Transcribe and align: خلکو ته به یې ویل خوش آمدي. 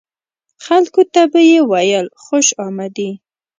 خلکو 0.65 1.01
ته 1.13 1.21
به 1.31 1.39
یې 1.51 1.59
ویل 1.69 2.07
خوش 2.23 2.47
آمدي. 2.67 3.11